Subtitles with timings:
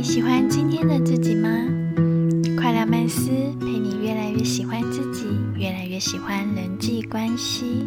[0.00, 1.50] 你喜欢今天的自己吗？
[2.56, 5.26] 快乐曼斯陪你越来越喜欢自己，
[5.58, 7.86] 越来越喜欢人际关系。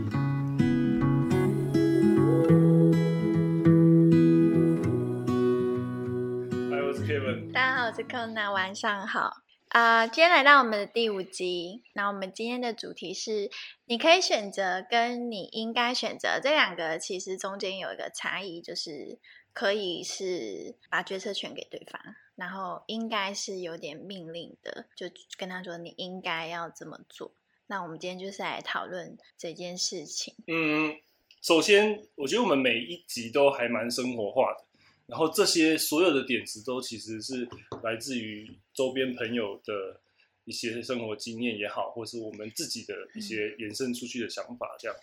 [6.70, 7.52] 嗨，我是 Kevin。
[7.52, 9.32] 大家好，我是 Kona，晚上好。
[9.70, 13.50] 啊、今天来到我们的第五集，那我们今天的主题是：
[13.88, 19.18] 你可以选择跟你应该选择这两个，其实中间有一个差异，就是
[19.54, 22.02] 可以是把决策权给对方，
[22.36, 27.32] 然后应该是有点命令的，就跟他说你应该要这么做。
[27.68, 30.34] 那我们今天就是来讨论这件事情。
[30.48, 30.96] 嗯，
[31.42, 34.66] 首先，我觉得我们每一集都还蛮生活化的，
[35.08, 37.48] 然后这些所有的点子都其实是
[37.84, 40.02] 来自于周边朋友的
[40.46, 44.76] 一些生活经验也好，或是我们自己的一些延伸出去的想法。
[44.80, 44.96] 这样，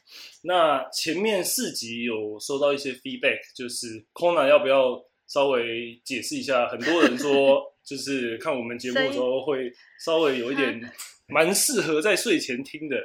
[0.43, 6.69] 那前面四集有收到一些 feedback，就是 Kona 要不要稍微解释一下？
[6.69, 9.73] 很多人说， 就是看我们节目的时候会
[10.05, 10.81] 稍微有一点
[11.29, 12.97] 蛮适合在睡前听的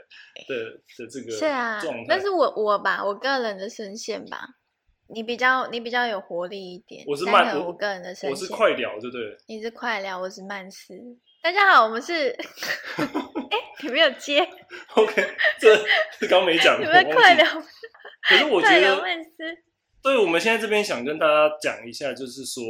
[0.47, 1.79] 的的这个是啊，。
[2.07, 4.55] 但是我我吧，我个人的声线吧，
[5.07, 7.03] 你比较你比较有活力一点。
[7.07, 9.37] 我是慢我个人的声线，我是快聊，对不对？
[9.47, 10.95] 你是快聊，我是慢思。
[11.45, 12.29] 大家好，我们是，
[12.97, 14.41] 哎、你没有接
[14.95, 15.23] ，OK，
[15.59, 15.79] 这
[16.19, 17.45] 这刚没讲， 你们快聊，
[18.23, 18.99] 可是我觉得。
[20.01, 22.63] 对我们现在这边想跟大家讲一下，就是说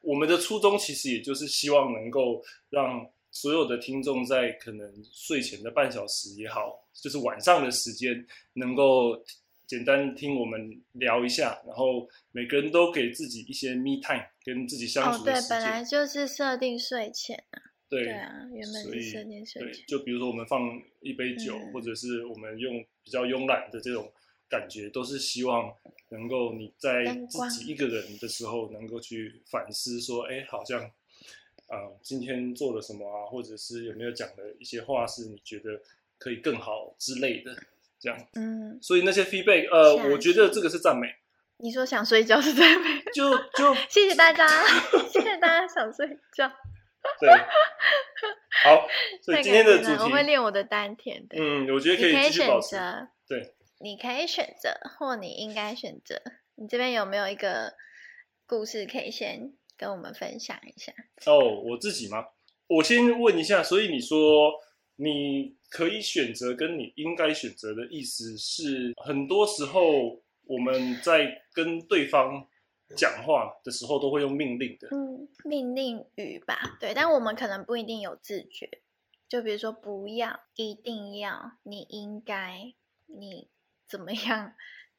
[0.00, 9.20] 我们的初衷其实也就是希望能够让所有的听众在可能睡前的半小时也好，就是晚上的时间，能够
[9.66, 15.48] 简单听我们聊一下，然后每个人都给自己一些 me time，跟自己相处的时，间。
[15.50, 19.72] 本来就是设定睡前啊，对对啊，原本所以对，。
[19.86, 24.10] 就比如说我们放一杯酒，嗯或者是我们用比较慵懒的这种
[24.48, 25.74] 感觉，都是希望
[26.10, 30.80] 能够你在自己一个人的时候，能够去反思说，哎，好像
[31.66, 35.82] 啊、呃今天做了什么啊，或者是有没有讲的一些话是你觉得
[36.18, 37.56] 可以更好之类的，
[37.98, 38.18] 这样。
[38.34, 41.08] 嗯，所以那些 feedback，呃，我觉得这个是赞美，
[41.58, 43.02] 你说想睡觉是赞美？
[43.12, 44.46] 就就谢谢大家，
[45.12, 46.50] 谢谢大家想睡觉。
[47.20, 47.30] 对。
[48.62, 48.86] 好，
[49.22, 51.38] 所以今天的主题我会，练我的丹田的。
[51.38, 52.76] 嗯，我觉得可以选继续保持。
[52.76, 56.20] 择，对，你可以选择，或你应该选择。
[56.56, 57.72] 你这边有没有一个
[58.46, 60.92] 故事可以先跟我们分享一下？
[61.24, 61.38] 哦，
[61.70, 62.26] 我自己吗？
[62.66, 64.52] 我先问一下，所以你说
[64.96, 72.46] 你可以选择跟你应该选择的意思是，很多时候我们在跟对方
[72.96, 74.88] 讲话的时候都会用命令的。
[74.90, 78.68] 嗯，命令语吧，对，但我们可能不一定有自觉。
[79.28, 82.74] 就比如说，不要，一定要，你应该，
[83.06, 83.48] 你
[83.86, 84.54] 怎么样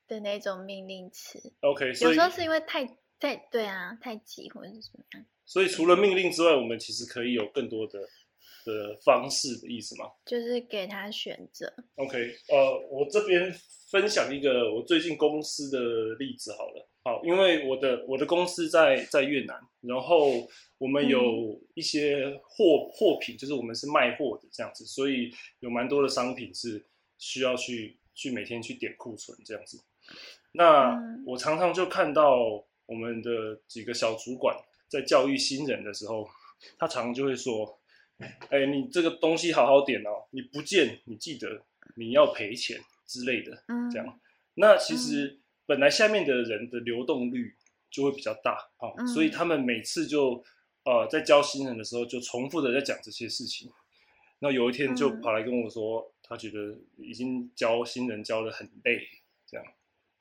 [0.08, 2.86] 的那种命令词，OK，有时候是因为太
[3.20, 8.00] 太对啊，太急或者是怎么样，所以除了命令之外，我们其实可以有更多的
[8.66, 11.72] 的方式的意思吗就是给他选择。
[11.96, 12.18] ？OK，
[12.50, 13.54] 呃，我这边
[13.90, 16.88] 分享一个我最近公司的例子好了。
[17.04, 26.86] 好，因为我的我的公司在在越南，然后我们有一些货货品，就是我们是卖货的这样子，所以有蛮多的商品是
[27.18, 29.80] 需要去去每天去点库存这样子。
[30.52, 34.56] 那嗯我常常就看到我们的几个小主管
[34.88, 36.30] 在教育新人的时候，
[36.78, 37.80] 他常常就会说
[38.50, 41.64] ：“哎，你这个东西好好点哦，你不见你记得
[41.96, 44.20] 你要赔钱之类的。”嗯，这样，
[44.56, 47.56] 那其实本来下面的人的流动率
[47.90, 50.44] 就会比较大啊、嗯所以他们每次就
[50.84, 53.70] 呃在教新人的时候就重复的在讲这些事情。
[54.40, 59.08] 那有一天就嗯跑来跟我说，他觉得已经教新人教的很累，
[59.46, 59.66] 这样。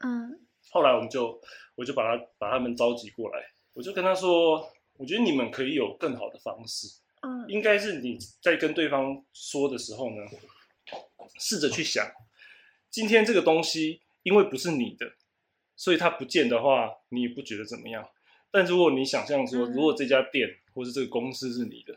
[0.03, 0.41] 嗯
[0.71, 1.41] 后来我们就
[1.75, 7.10] 我就把他把他们召集过来，我就跟他说，我觉得你们可以有更好的方式，嗯
[7.51, 10.17] 应该是你在跟对方说的时候呢，
[11.39, 12.11] 试着去想，
[12.89, 15.15] 今天这个东西因为不是你的，
[15.77, 18.09] 所以它不见的话，你也不觉得怎么样。
[18.53, 21.97] 但如果你想象说，嗯如果这家店或是这个公司是你的，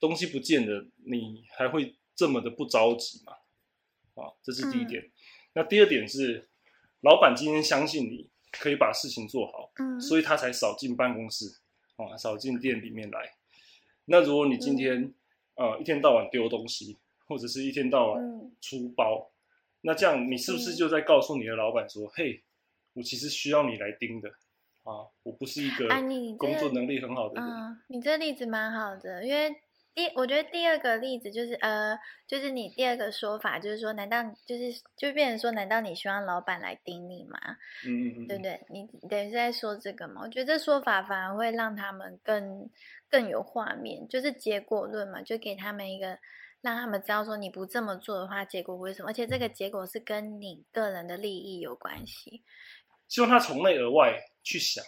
[0.00, 3.32] 东西不见了，你还会这么的不着急吗？
[4.14, 5.10] 啊，这是第一点。
[5.54, 6.48] 那第二点是，
[7.00, 11.46] 老板今天相信你可以把事情做好，嗯，所以他才少进办公室，
[11.96, 13.34] 啊，少进店里面来。
[14.06, 15.12] 那如果你今天、
[15.56, 16.96] 呃一天到晚丢东西，
[17.26, 18.52] 或者是一天到晚嗯。
[18.60, 19.30] 出包，
[19.82, 22.42] 那这样你是不是就在告诉你的老板说，嘿，
[22.94, 24.28] 我其实需要你来盯的
[24.82, 25.88] 啊，我不是一个
[26.36, 27.44] 工作能力很好的人。
[27.44, 29.54] 嗯，你这例子蛮好的，因为
[29.94, 31.96] 第，我觉得第二个例子就是呃，
[32.26, 37.38] 就是你第二个说法，就是说，难道就是就变成说，难道你希望老板来盯你吗？
[37.86, 38.60] 嗯嗯嗯，对不对？
[38.70, 40.22] 你等于是在说这个嘛？
[40.24, 42.68] 我觉得这说法反而会让他们更
[43.08, 46.18] 更有画面，就是结果论嘛，就给他们一个
[46.60, 49.10] 让他们知道说，你不这么做的话，结果会什么？
[49.10, 52.42] 而且这个结果是跟你个人的利益有关系。
[53.06, 54.82] 希望他从内而外去想，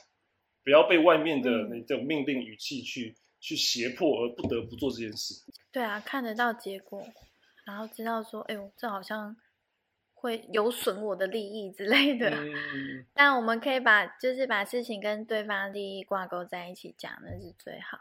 [0.65, 3.15] 不要被外面的那种命令语气去。
[3.41, 5.35] 去胁迫而不得不做这件事。
[5.71, 7.07] 对啊，看得到结果，
[7.65, 9.37] 然后知道说，哎呦，这好像
[10.15, 12.31] 会有损我的利益之类的。
[12.31, 13.07] 嗯。
[13.15, 17.99] 但我们可以把，就是把事情跟对方利益挂钩在一起讲，那是最好。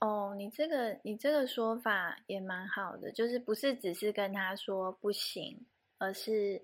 [0.00, 5.66] 哦，你这个你这个说法也蛮好的，就是不是只是跟他说不行，
[5.98, 6.62] 而是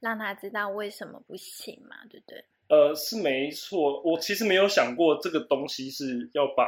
[0.00, 2.44] 让他知道为什么不行嘛，对不对？
[2.68, 4.00] 呃，是没错。
[4.02, 6.64] 我其实没有想过这个东西是要把。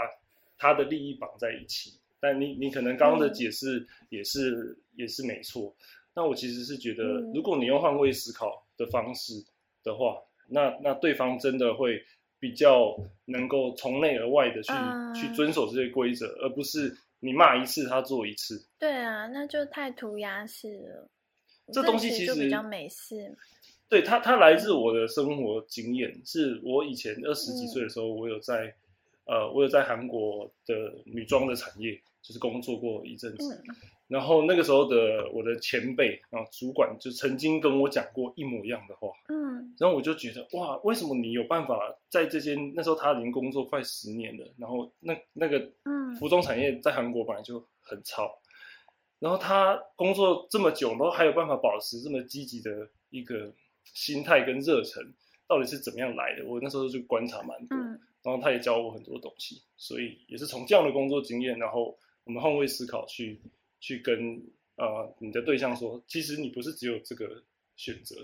[0.58, 5.74] 他的利益绑在一起，但你你可能刚刚的解释也是也是没错。
[6.14, 9.34] 那我其实是觉得，如果你用换位思考的方式
[9.84, 12.02] 的话，那那对方真的会
[12.40, 14.72] 比较能够从内而外的去
[15.14, 18.66] 去遵守这些规则，而不是你骂一次他做一次。
[18.80, 21.08] 对啊，那就太涂鸦式了。
[21.72, 23.32] 这东西其实比较美式。
[23.88, 28.74] 对他，他来自我的生活经验，是我以前二十几岁的时候，我有在。
[29.28, 33.62] 呃，我有在韩国的女装的产业，就是工作过一阵子，
[34.06, 48.40] 然后那个时候的我的前辈啊，主管就曾经跟我讲过一模一样的话，嗯，然后我就觉得哇，为什么你有办法在这间那时候他已经工作快十年了，然后那那个嗯，服装产业在韩国本来就很糙，
[49.18, 53.52] 然后他工作这么久，然后还有办法保持这么积极的一个
[53.84, 55.12] 心态跟热忱，
[55.46, 56.46] 到底是怎么样来的？
[56.46, 57.76] 我那时候就观察蛮多。
[58.28, 63.40] 然后他也教我很多东西，所以也是从这样的工作经验，然后我们换位思考去
[63.80, 64.38] 去跟
[64.76, 67.42] 呃你的对象说，其实你不是只有这个
[67.76, 68.14] 选择。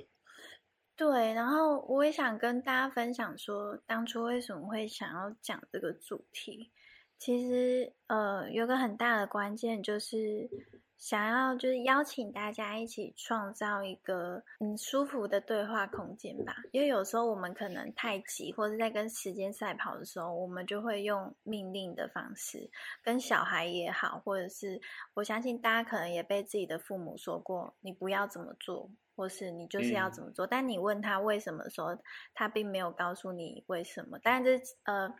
[0.94, 6.70] 对，然后我也想跟大家分享说，当初为什么会想要讲这个主题，
[7.18, 10.50] 其实呃有个很大的关键就是。
[10.96, 22.70] 想要就是邀请大家一起创造一个嗯舒服的对话空间吧，因为有时候我们可能太急，或者在跟时间赛跑的时候，我们就会用命令的方式
[23.02, 24.80] 跟小孩也好，或者是
[25.12, 31.88] 我相信大家可能也被自己的父母说过，你不要怎么做，或是你就是要怎么做，但你问他为什么时候，
[32.32, 35.12] 他并没有告诉你为什么，但这呃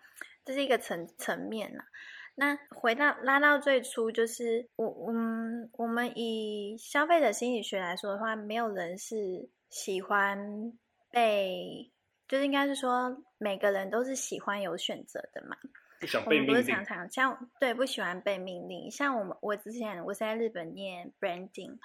[0.45, 1.83] 这是一个层层面呢。
[2.37, 10.39] 那回到拉到最初，就是我，嗯，我们以消费者心理学来说的话，没有人是喜欢
[11.11, 11.93] 被，
[12.27, 15.57] 就是应该是说每个人都是喜欢有选择的嘛。
[16.01, 16.55] 不想被命令。
[16.55, 21.79] 不是常常像对不喜欢被命令，像我们我之前我是在日本念 branding。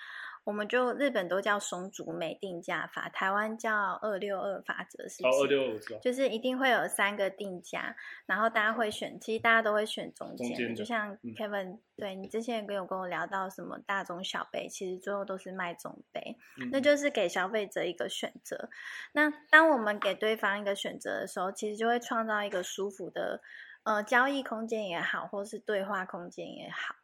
[0.44, 5.38] 我们就日本都叫松竹美定价法，台湾叫二六二法则，是不是？
[5.38, 7.95] 二六二就是一定会有三个定价，
[8.25, 10.75] 然后大家会选，其实大家都会选中间。
[10.75, 16.38] 就像 Kevin，对你之前跟有跟我聊到什么大中小杯，其实最后都是卖中杯，
[16.71, 18.69] 那就是给消费者一个选择。
[19.12, 23.41] 那当我们给对方一个选择的时候，其实就会创造一个舒服的
[23.83, 26.95] 呃交易空间也好，或是对话空间也好。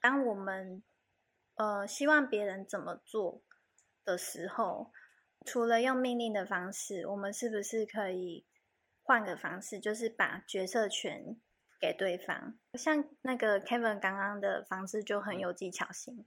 [0.00, 0.82] 当我们
[1.56, 3.40] 呃，希望别人怎么做
[4.04, 4.90] 的时候，
[5.46, 8.44] 除了用命令的方式，我们是不是可以
[9.02, 11.36] 换个方式，就是把决策权
[11.80, 12.58] 给对方？
[12.74, 16.26] 像那个 Kevin 刚刚的方式就很有技巧性，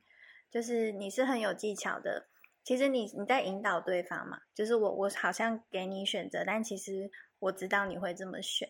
[0.49, 2.29] 就是你是很有技巧的。
[2.63, 8.69] 其实你你在引导对方嘛，就是我我好像给你选择，但其实我知道你会这么选，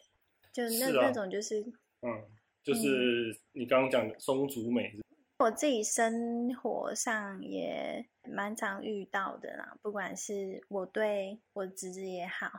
[0.51, 1.61] 就那那种就是
[2.01, 2.25] 嗯，
[2.63, 4.91] 就是你刚刚讲的松竹美。
[5.39, 12.49] 我自己生活上也蛮常遇到的啦，不管是我对我侄子也好，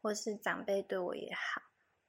[0.00, 1.60] 或是长辈对我也好，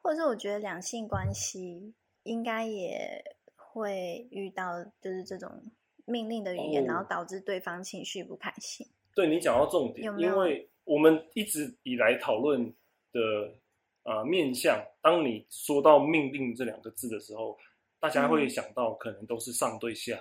[0.02, 3.22] 或者是我觉得两性关系应该也
[3.58, 5.62] 会遇到，就是这种
[6.06, 8.88] 命令的语言，然后导致对方情绪不开心。
[9.14, 12.74] 对你讲到重点，因为我们一直以来讨论
[13.12, 13.54] 的
[14.04, 17.58] 啊面向，当你说到命令这两个字的时候。
[18.04, 20.20] 大家会想到可能都是上对下，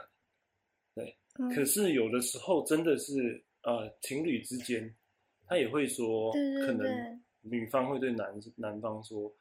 [0.94, 1.18] 对。
[1.52, 4.94] 可是有的时候真的是呃情侣之间，
[5.48, 6.30] 他也会说，
[6.64, 9.34] 可能女方会对男男方说，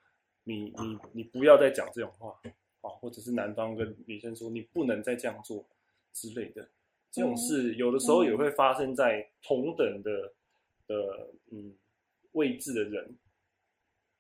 [0.44, 2.36] 你你你不要再讲这种话
[2.82, 5.64] 啊，或者是男方跟女生说你不能再这样做
[6.12, 6.68] 之类的，
[7.12, 10.34] 这种事有的时候也会发生在同等的
[10.88, 11.78] 的嗯
[12.32, 13.16] 位置的人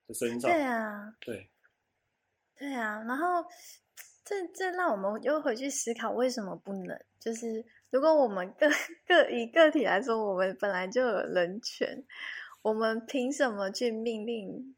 [0.05, 0.51] 的身上。
[0.51, 1.49] 对啊，对，
[2.59, 3.43] 对啊，然后。
[4.31, 6.97] 这这让我们又回去思考，为什么不能？
[7.19, 8.69] 就是如果我们个
[9.05, 12.01] 个以个体来说，我们本来就有人权，
[12.61, 14.73] 我们凭什么去命令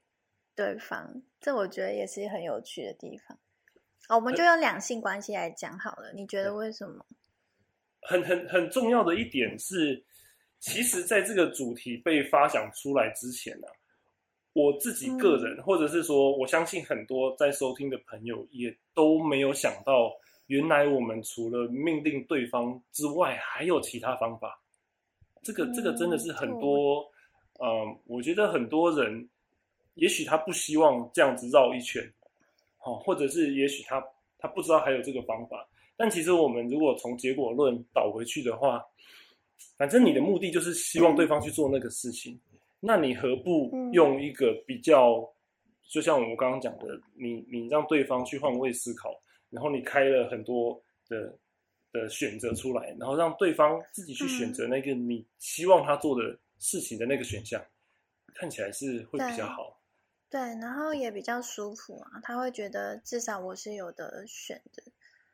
[0.56, 1.22] 对方？
[1.40, 3.38] 这我觉得也是很有趣的地方。
[4.10, 6.12] 我们就用两性关系来讲好了。
[6.16, 7.06] 你觉得为什么？
[8.02, 10.04] 很很很重要的一点是，
[10.60, 13.68] 其实在这个主题被发想出来之前呢。
[14.54, 20.12] 我自己个人，或者是说，我相信很多在收听的朋友也都没有想到，
[20.46, 24.62] 原来我们除了命令对方之外，还有其他方法。
[25.42, 27.04] 这个这个真的是很多，
[27.60, 29.28] 嗯，我觉得很多人，
[29.96, 32.02] 也许他不希望这样子绕一圈，
[32.78, 34.02] 好，或者是也许他
[34.38, 35.68] 他不知道还有这个方法。
[35.98, 38.84] 但其实我们如果从结果论倒回去的话，
[39.78, 42.40] 反正你的目的就是希望对方去做那个事情。
[42.86, 45.34] 那你何不用一个比较，
[45.90, 49.10] 就像我刚刚讲的，你你让对方去换位思考，
[49.50, 51.40] 然后你开了很多的
[51.94, 57.64] 的选择出来，然后让对方自己去选择那个你希望他做的事情的那个选项，
[58.36, 59.82] 看起来是会比较好。
[60.30, 64.84] 对，然后也比较舒服啊，他会觉得至少我是有的选的。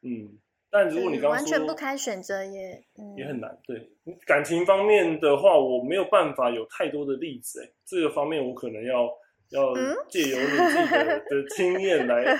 [0.01, 0.37] 嗯。
[0.71, 2.83] 但如果你刚完全不开选择也
[3.17, 3.57] 也很难。
[3.65, 3.89] 对
[4.25, 7.63] 感情方面的话，我没有办法有太多的例子。
[7.63, 9.09] 哎，这个方面我可能要
[9.49, 9.73] 要
[10.09, 12.23] 借由你自己的 的经验来。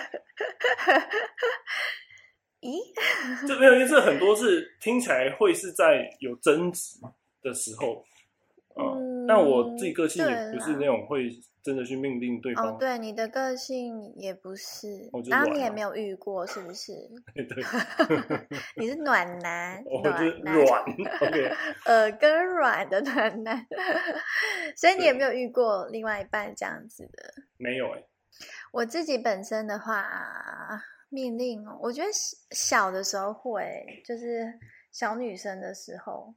[2.62, 2.78] 咦？
[3.48, 6.98] 这没有，因为这很多是听起来会是在有争执
[7.42, 8.04] 的时候。
[8.76, 11.30] 嗯，但我自己个性也不是那种会
[11.62, 12.68] 真的去命令对方。
[12.74, 16.94] 哦，对，你的个性也不是，然后你也没有遇过，是不是？
[17.36, 17.64] 对，
[18.78, 20.84] 你是暖男，暖男，软
[21.22, 21.52] ，OK，
[21.86, 23.68] 耳根软的暖男，
[24.76, 27.34] 所以你有没有遇过另外一半这样子的？
[27.58, 28.04] 没有哎，
[28.72, 30.04] 我自己本身的话，
[31.10, 32.10] 命令，我觉得
[32.52, 34.58] 小的时候会，就是
[34.92, 36.34] 小女生的时候。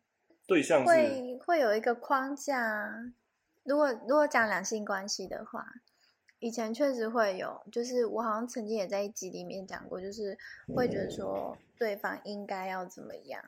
[0.52, 3.12] 对象会会有一个框架。
[3.64, 5.66] 如果如果讲两性关系的话，
[6.40, 10.36] 以前确实会有，就是我好像曾经也在一集里面讲过，就是
[10.74, 13.40] 会觉得说对方应该要怎么样，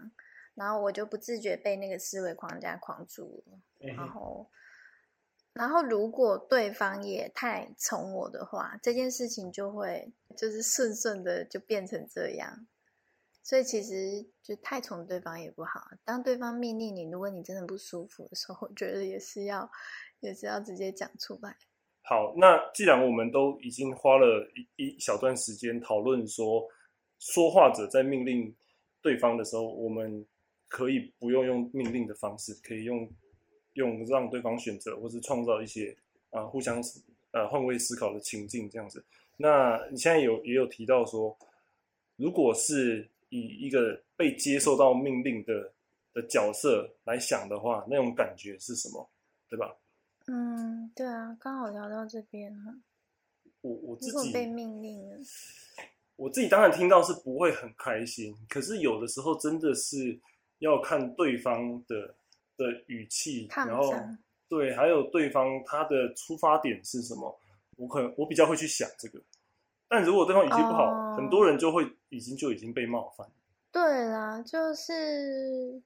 [0.55, 3.59] 然后我就不自觉被那个思维框架框住了。
[3.81, 4.49] 然后，
[5.53, 12.67] 然后如果对方也太宠我的话，这件事情就会就是顺顺的就变成这样。
[13.45, 15.83] 所以其实就太宠对方也不好。
[16.03, 19.71] 当对方命令你，如果你真的不舒服的时候，我觉得也是要，
[20.21, 21.55] 也是要直接讲出来。
[22.03, 26.67] 好，那既然我们都已经花了一一小段时间讨论说，
[27.19, 28.55] 说话者在命令
[29.03, 30.27] 对方的时候，我们
[30.67, 33.07] 可以不用用命令的方式，可以用
[33.75, 35.95] 用让对方选择，或是创造一些
[36.31, 36.83] 啊互相
[37.33, 39.05] 呃换位思考的情境这样子。
[39.37, 41.37] 那你现在有也有提到说，
[42.17, 45.73] 如果是以一个被接受到命令的
[46.13, 49.11] 的角色来想的话，那种感觉是什么？
[49.49, 49.77] 对吧？
[50.27, 52.75] 嗯，对啊，刚好聊到这边哈。
[53.61, 55.17] 我我自己被命令了，
[56.17, 60.21] 我自己当然听到是不会很开心，可是有的时候真的是
[60.59, 62.15] 要看对方的
[62.57, 63.93] 的语气，然后
[64.49, 67.41] 对，还有对方他的出发点是什么，
[67.77, 69.19] 我可能我比较会去想这个。
[69.89, 73.31] 但如果对方语气不好，很多人就会已经就已经被冒犯。
[73.71, 75.83] 对啦，就是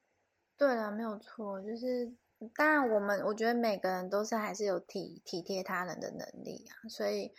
[0.57, 1.61] 对啦，没有错。
[1.61, 2.13] 就是
[2.55, 6.87] 当然，我们我觉得每个人都是还是有体体贴他人的能力啊。
[6.87, 7.33] 所以，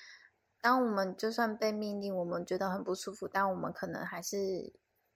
[0.61, 4.73] 当我们就算被命令，我们觉得很不舒服，但我们可能还是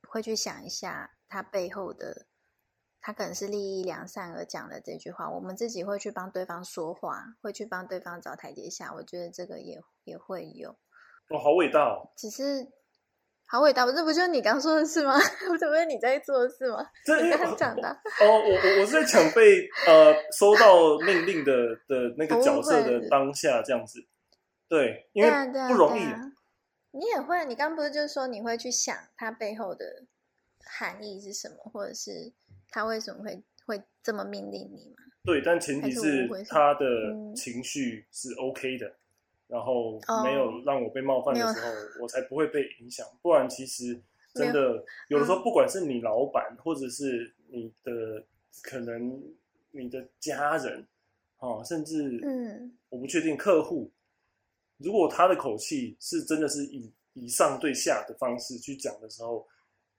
[0.08, 2.26] 会去想一下他背后的，
[3.00, 5.28] 他可能是利益良善而讲的这句话。
[5.28, 8.94] 我们自己会去帮对方说话，会去帮对方找台阶下。
[8.94, 10.76] 我觉得这个也也会有。
[11.30, 12.10] 哦，好伟大哦！
[12.16, 12.66] 只是
[13.46, 15.18] 好伟大，这不就是你刚说的事吗？
[15.58, 16.84] 这不是你在做的事吗？
[17.22, 17.88] 你刚讲的。
[17.88, 21.52] 哦，我我我是在抢被呃收到命令的
[21.88, 24.00] 的那个角色的当下这样子。
[24.68, 25.30] 对，因为
[25.68, 26.02] 不容易。
[26.90, 29.84] 你也会，你刚不是就是说你会去想他背后的
[30.78, 32.32] 含义是什么，或者是
[32.70, 34.96] 他为什么会会这么命令你吗？
[35.24, 36.86] 对，但前提是他的
[37.34, 38.94] 情绪是 OK 的。
[39.54, 43.06] 然后没有让我被冒犯的时候，我才不会被影响。
[43.22, 43.96] 不然，其实
[44.34, 48.24] 真的有的时候，不管是你老板，或者是你的
[48.64, 49.22] 可能
[49.70, 50.84] 你的家人，
[51.38, 53.88] 哦，甚至嗯，我不确定客户，
[54.78, 59.46] 如果他的口气是真的是以以上对下的方式去讲的时候，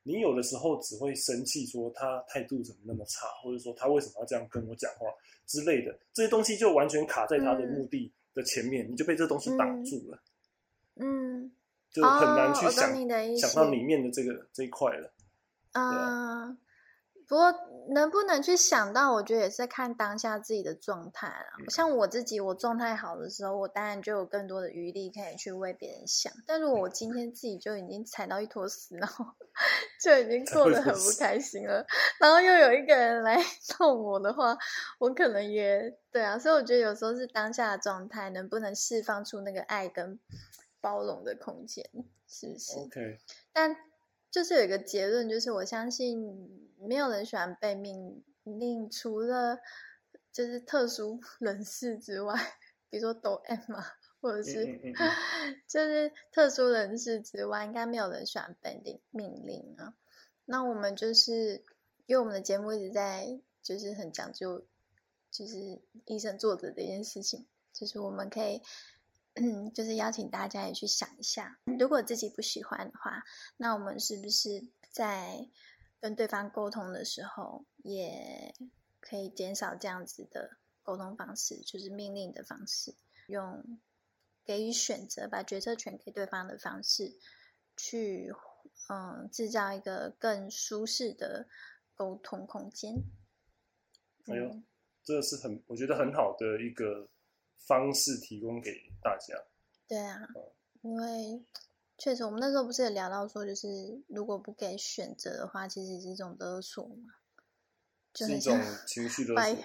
[0.03, 5.07] 你有的时候只会生气，说他态度怎么那么差，或者说他为什么要这样跟我讲话
[5.45, 8.11] 之类的，这些东西就完全卡在他的目的。
[8.35, 10.21] 的前面，你就被这东西挡住了。
[10.97, 11.51] 嗯，
[11.91, 12.93] 就很难去想、
[13.37, 15.11] 想到里面的这个这一块了。
[15.71, 16.57] 啊嗯，
[17.27, 17.53] 不过
[17.89, 21.47] 能不能去想到，我觉得也是看当下自己的状态啦。
[21.59, 26.31] 嗯像我自己，我状态好的时候，我当然就有更多的余力可以去为别人想。
[26.45, 29.25] 但如果我今天自己就已经踩到一坨屎，然后
[30.01, 31.85] 就已经过得很不开心了，
[32.19, 33.37] 然后又有一个人来
[33.79, 34.57] 弄我的话，
[34.99, 36.37] 我可能也对啊。
[36.37, 40.19] 所以我觉得有时候是当下的状态，能不能释放出那个爱跟
[40.81, 41.83] 包容的空间，
[42.27, 43.17] 是不是？OK，
[43.51, 43.75] 但
[44.35, 49.59] 就是有一个结论，就是我相信没有人喜欢被命令，除了
[50.29, 52.37] 就是特殊 人士之外，
[52.89, 53.85] 比如说抖 M 嘛，
[54.19, 59.95] 或者是、嗯嗯嗯 就是特殊人士之外，应该没有人喜欢被令命令啊。
[60.43, 61.63] 那我们就是
[62.05, 64.65] 因为我们的节目一直在就是很讲究，
[65.31, 68.61] 就是医生做的这件事情，就是我们可以。
[69.35, 73.23] 嗯，就是邀请大家也去想一下，如果自己不喜欢的话，
[73.57, 75.49] 那我们是不是在
[75.99, 78.55] 跟对方沟通的时候，也
[79.01, 82.95] 可以减少这样子的沟通方式，就是命令的方式，
[83.27, 83.79] 用
[84.45, 87.13] 给予选择，把决策权给对方的方式，
[87.75, 88.33] 去
[88.87, 91.47] 嗯制造一个更舒适的
[91.93, 92.95] 沟通空间。
[94.27, 94.63] 哎呦嗯
[95.03, 97.07] 这是很我觉得很好的一个
[97.57, 98.71] 方式提供给
[99.01, 99.35] 大家。
[99.87, 100.27] 对啊，
[100.81, 101.43] 因为
[101.97, 107.13] 确实我们那时候不是也聊到说，就是如果不给选择的话，其实是一种勒索嘛，
[108.13, 109.57] 就是很一种 情绪勒把索，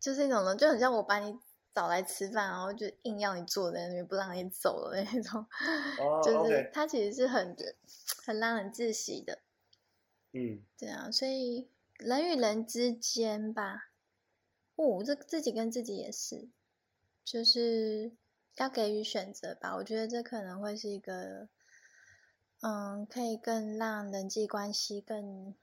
[0.00, 1.38] 就是一种呢，就很像我把你
[1.74, 5.44] 找来吃饭，然后就硬要你坐在那边不让你走的那种，
[5.98, 7.56] 哦就是它其实是很
[8.24, 9.40] 很让人窒息的。
[10.32, 11.68] 嗯，对啊，所以
[11.98, 13.90] 人与人之间吧，
[14.76, 16.48] 哦，这自己跟自己也是，
[17.30, 18.10] 就是
[18.56, 19.76] 要给予选择吧。
[19.76, 21.50] 我觉得这可能会是一个，
[22.62, 25.54] 嗯，可以更让人际关系更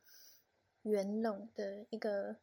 [0.83, 2.35] 圆融的一个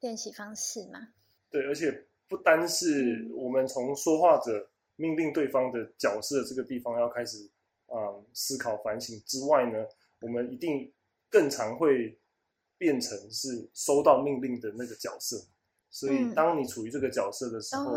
[0.00, 1.10] 练习方式嘛。
[1.48, 7.48] 对，而且不单是我们从说话者命令对方的角色这个地方要开始
[7.86, 9.86] 啊、嗯思考反省之外呢，
[10.20, 10.92] 我们一定
[11.30, 12.18] 更常会
[12.76, 15.46] 变成是收到命令的那个角色。
[15.90, 17.94] 所以，嗯当你处于这个角色的时候，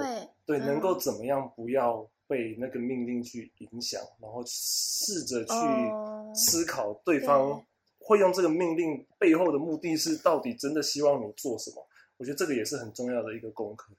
[0.47, 7.65] 对，嗯能够怎么样不要被那个命令去影响，然后试着去哦思考对方对
[7.99, 11.85] 会用这个命令背后的目的是到底真的希望你做什么。
[12.17, 13.93] 我觉得这个也是很重要的一个功课。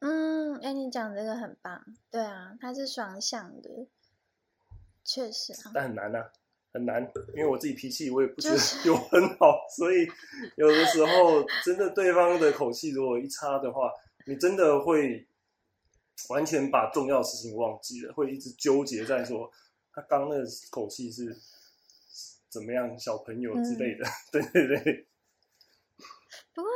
[0.00, 3.88] 嗯，哎，你讲这个很棒，对啊，它是双向的，
[5.02, 5.72] 确实啊。
[5.72, 6.30] 但很难啊，
[6.72, 7.02] 很难，
[7.34, 10.06] 因为我自己脾气我也不是有很好， 所以
[10.56, 13.90] 有的时候真的对方的口气如果一差的话，
[14.26, 15.26] 你真的会
[16.28, 19.50] 完全把重要的事情忘记了，会一直纠结在说
[19.92, 21.36] 他刚那个口气是
[22.48, 25.06] 怎么样，小朋友之类的， 对对对，
[26.54, 26.70] 不过，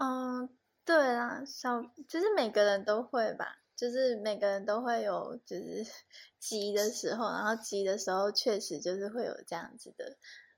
[0.00, 0.48] 嗯，
[0.84, 5.84] 对啦，小就是每个人都会吧，就是每个人都会有就是
[6.38, 10.16] 急的时候，然后急的时候确实就是会有这样子的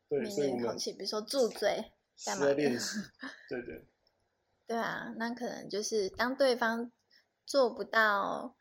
[0.09, 3.87] 对，命所以口气，比如说住嘴，需干嘛 对对。
[4.67, 6.93] 对啊，那可能就是当对方
[7.49, 8.55] 做不到，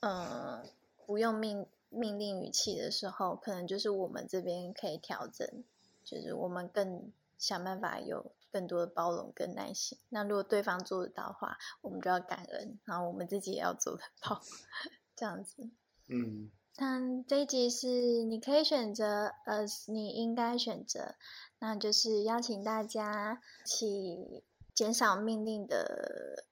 [0.00, 0.64] 呃，
[1.04, 5.46] 不用命命令语气的时候，可能就是我们这边可以调整，
[6.02, 9.98] 就是我们更想办法有更多的包容跟耐心。
[10.08, 14.40] 那如果对方做得到的话，我们就要感恩，然后我们自己也要做得到，
[15.14, 15.68] 这样子。
[16.06, 21.16] 嗯，那这一集是你可以选择，呃，你应该选择，
[21.58, 24.42] 那就是邀请大家一起
[24.74, 26.46] 减少命令的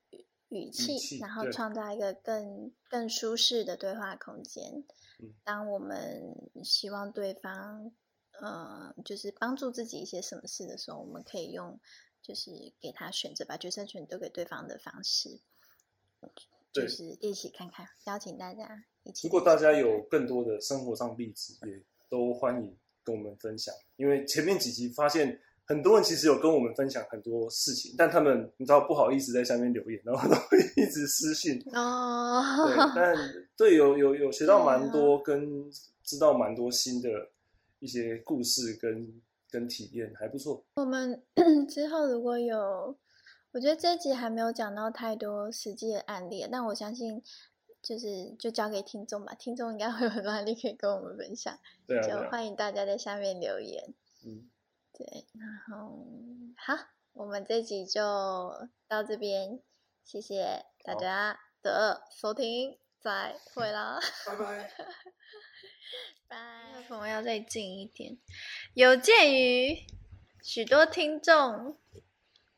[0.54, 4.84] 语语气，然后创造一个更更舒适的对话空间。
[5.20, 7.92] 嗯当我们希望对方，
[8.40, 11.78] 呃，就是帮助自己一些什么事的时候，我们可以用
[12.20, 15.40] 就是给他选择，把决策权丢给对方的方式，
[16.72, 19.28] 对就是一起看看，邀请大家一起。
[19.28, 23.72] 如果大家有更多的生活上例子，也都欢迎跟我们分享。
[23.96, 31.58] 因为前面几集发现很多人其实有跟我们分享很多事情，但他们你知道不好意思在下面留言，然后都会一直私信。
[31.72, 33.16] 哦，对，但
[33.56, 35.70] 对有有有学到蛮多，跟
[36.02, 37.08] 知道蛮多新的
[37.78, 40.62] 一些故事跟跟体验，还不错。
[40.76, 41.22] 我们
[41.68, 42.96] 之后如果有，
[43.52, 47.22] 我觉得这一集还没有讲到太多实际的案例，但我相信
[47.80, 53.94] 就是就交给听众吧，听众应该会有很多案例可以跟我们分享，对啊，就欢迎大家在下面留言。
[54.26, 54.48] 嗯，
[54.96, 56.06] 对，然后
[56.56, 56.74] 好，
[57.12, 58.00] 我们这集就
[58.86, 59.60] 到这边，
[60.04, 63.98] 谢谢大家的收听，再会啦。
[64.26, 64.70] 拜拜。
[66.28, 68.16] 拜朋友要再近一点。
[68.74, 69.84] 有鉴于
[70.42, 71.76] 许多听众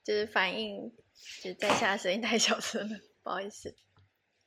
[0.05, 0.95] 就是反映，
[1.43, 3.75] 就是在下声音太小声了，不好意思，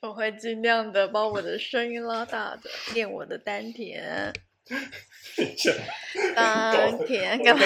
[0.01, 4.31] 我会尽量的把我的声音拉大的，练我的丹田。
[5.35, 5.71] 等一下，
[6.35, 7.65] 丹田干嘛？